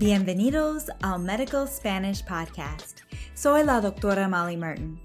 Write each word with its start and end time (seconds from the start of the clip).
Bienvenidos 0.00 0.88
al 1.02 1.18
Medical 1.18 1.66
Spanish 1.66 2.24
Podcast. 2.24 3.02
Soy 3.34 3.62
la 3.62 3.82
doctora 3.82 4.26
Molly 4.30 4.56
Martin. 4.56 4.98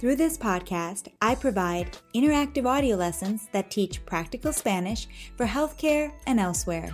Through 0.00 0.16
this 0.16 0.36
podcast, 0.36 1.08
I 1.22 1.34
provide 1.34 1.96
interactive 2.14 2.66
audio 2.66 2.94
lessons 2.94 3.48
that 3.52 3.70
teach 3.70 4.04
practical 4.04 4.52
Spanish 4.52 5.08
for 5.38 5.46
healthcare 5.46 6.12
and 6.26 6.38
elsewhere. 6.38 6.90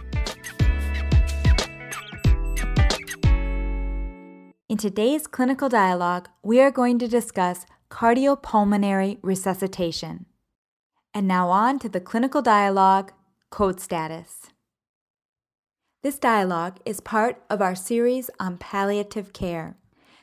In 4.68 4.76
today's 4.76 5.26
clinical 5.26 5.68
dialogue, 5.68 6.28
we 6.44 6.60
are 6.60 6.70
going 6.70 7.00
to 7.00 7.08
discuss 7.08 7.66
cardiopulmonary 7.90 9.18
resuscitation. 9.22 10.26
And 11.12 11.26
now 11.26 11.48
on 11.48 11.80
to 11.80 11.88
the 11.88 12.00
clinical 12.00 12.42
dialogue, 12.42 13.10
code 13.50 13.80
status. 13.80 14.52
This 16.00 16.16
dialogue 16.16 16.78
is 16.84 17.00
part 17.00 17.42
of 17.50 17.60
our 17.60 17.74
series 17.74 18.30
on 18.38 18.56
palliative 18.56 19.32
care. 19.32 19.76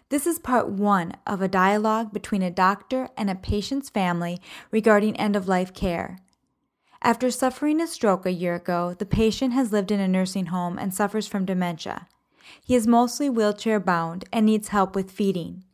This 0.07 0.25
is 0.25 0.39
part 0.39 0.69
one 0.69 1.17
of 1.27 1.41
a 1.41 1.49
dialogue 1.49 2.13
between 2.13 2.41
a 2.41 2.49
doctor 2.49 3.09
and 3.17 3.29
a 3.29 3.35
patient's 3.35 3.89
family 3.89 4.39
regarding 4.71 5.17
end 5.17 5.35
of 5.35 5.49
life 5.49 5.73
care. 5.73 6.19
After 7.01 7.29
suffering 7.29 7.81
a 7.81 7.87
stroke 7.87 8.25
a 8.25 8.31
year 8.31 8.55
ago, 8.55 8.95
the 8.97 9.05
patient 9.05 9.51
has 9.51 9.73
lived 9.73 9.91
in 9.91 9.99
a 9.99 10.07
nursing 10.07 10.45
home 10.45 10.79
and 10.79 10.93
suffers 10.93 11.27
from 11.27 11.43
dementia. 11.43 12.07
He 12.63 12.73
is 12.73 12.87
mostly 12.87 13.29
wheelchair 13.29 13.81
bound 13.81 14.23
and 14.31 14.45
needs 14.45 14.69
help 14.69 14.95
with 14.95 15.11
feeding. 15.11 15.65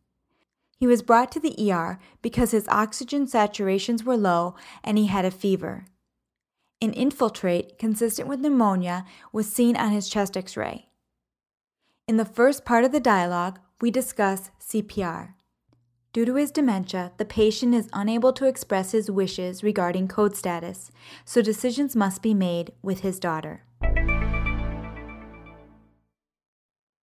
He 0.80 0.86
was 0.88 1.02
brought 1.02 1.30
to 1.30 1.38
the 1.38 1.70
ER 1.70 2.00
because 2.22 2.50
his 2.50 2.66
oxygen 2.66 3.26
saturations 3.26 4.02
were 4.02 4.16
low 4.16 4.56
and 4.82 4.98
he 4.98 5.06
had 5.06 5.24
a 5.24 5.30
fever. 5.30 5.84
An 6.82 6.92
infiltrate 6.94 7.78
consistent 7.78 8.28
with 8.28 8.40
pneumonia 8.40 9.04
was 9.32 9.46
seen 9.46 9.76
on 9.76 9.92
his 9.92 10.08
chest 10.08 10.36
x 10.36 10.56
ray. 10.56 10.88
In 12.08 12.16
the 12.16 12.24
first 12.24 12.64
part 12.64 12.84
of 12.84 12.90
the 12.90 12.98
dialogue, 12.98 13.60
we 13.80 13.92
discuss 13.92 14.50
CPR. 14.58 15.34
Due 16.12 16.24
to 16.24 16.34
his 16.34 16.50
dementia, 16.50 17.12
the 17.18 17.24
patient 17.24 17.72
is 17.72 17.88
unable 17.92 18.32
to 18.32 18.48
express 18.48 18.90
his 18.90 19.08
wishes 19.08 19.62
regarding 19.62 20.08
code 20.08 20.34
status, 20.34 20.90
so 21.24 21.40
decisions 21.40 21.94
must 21.94 22.20
be 22.20 22.34
made 22.34 22.72
with 22.82 23.02
his 23.02 23.20
daughter. 23.20 23.62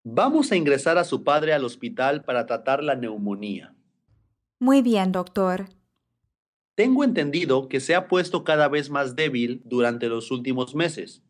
Vamos 0.04 0.52
a 0.52 0.58
ingresar 0.58 0.98
a 0.98 1.06
su 1.06 1.24
padre 1.24 1.54
al 1.54 1.64
hospital 1.64 2.24
para 2.26 2.46
tratar 2.46 2.84
la 2.84 2.96
neumonía. 2.96 3.74
Muy 4.60 4.82
bien, 4.82 5.14
doctor. 5.14 5.70
Tengo 6.80 7.04
entendido 7.04 7.68
que 7.68 7.82
se 7.82 7.94
ha 7.94 8.08
puesto 8.08 8.46
cada 8.46 8.70
vez 8.70 8.90
más 8.90 9.18
débil 9.18 9.62
durante 9.66 10.08
los 10.08 10.32
últimos 10.32 10.76
meses. 10.76 11.22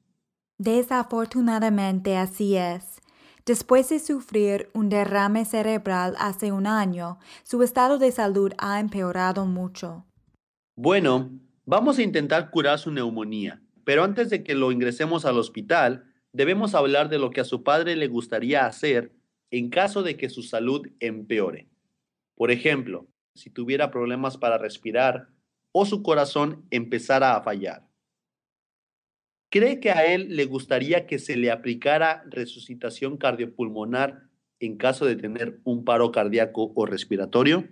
Desafortunadamente 0.59 2.17
así 2.17 2.55
es. 2.55 3.01
Después 3.47 3.89
de 3.89 3.97
sufrir 3.97 4.69
un 4.75 4.89
derrame 4.89 5.45
cerebral 5.45 6.13
hace 6.19 6.51
un 6.51 6.67
año, 6.67 7.17
su 7.41 7.63
estado 7.63 7.97
de 7.97 8.11
salud 8.11 8.51
ha 8.59 8.79
empeorado 8.79 9.47
mucho. 9.47 10.05
Bueno, 10.75 11.31
vamos 11.65 11.97
a 11.97 12.03
intentar 12.03 12.51
curar 12.51 12.77
su 12.77 12.91
neumonía, 12.91 13.59
pero 13.85 14.03
antes 14.03 14.29
de 14.29 14.43
que 14.43 14.53
lo 14.53 14.71
ingresemos 14.71 15.25
al 15.25 15.39
hospital, 15.39 16.13
debemos 16.31 16.75
hablar 16.75 17.09
de 17.09 17.17
lo 17.17 17.31
que 17.31 17.41
a 17.41 17.43
su 17.43 17.63
padre 17.63 17.95
le 17.95 18.07
gustaría 18.07 18.67
hacer 18.67 19.15
en 19.49 19.71
caso 19.71 20.03
de 20.03 20.15
que 20.15 20.29
su 20.29 20.43
salud 20.43 20.87
empeore. 20.99 21.71
Por 22.35 22.51
ejemplo, 22.51 23.07
si 23.33 23.49
tuviera 23.49 23.89
problemas 23.89 24.37
para 24.37 24.59
respirar 24.59 25.38
o 25.71 25.85
su 25.85 26.03
corazón 26.03 26.65
empezara 26.71 27.35
a 27.35 27.41
fallar. 27.41 27.87
¿Cree 29.51 29.79
que 29.79 29.91
a 29.91 30.05
él 30.05 30.35
le 30.35 30.45
gustaría 30.45 31.07
que 31.07 31.17
se 31.17 31.35
le 31.35 31.51
aplicara 31.51 32.23
resucitación 32.27 33.17
cardiopulmonar 33.17 34.29
en 34.59 34.77
caso 34.77 35.05
de 35.05 35.15
tener 35.15 35.59
un 35.63 35.85
paro 35.85 36.11
cardíaco 36.11 36.71
o 36.75 36.85
respiratorio? 36.85 37.67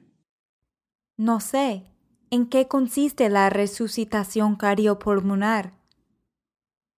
No 1.17 1.39
sé. 1.39 1.83
¿En 2.29 2.47
qué 2.47 2.67
consiste 2.67 3.29
la 3.29 3.49
resucitación 3.49 4.55
cardiopulmonar? 4.55 5.73